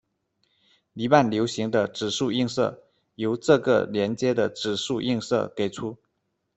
[0.93, 2.81] 黎曼流形的指数映射
[3.13, 5.95] 由这个连接的指数映射给出。